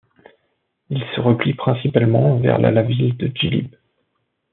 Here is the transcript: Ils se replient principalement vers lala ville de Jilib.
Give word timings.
Ils 0.89 1.03
se 1.15 1.19
replient 1.21 1.53
principalement 1.53 2.39
vers 2.39 2.57
lala 2.57 2.81
ville 2.81 3.15
de 3.17 3.27
Jilib. 3.35 3.75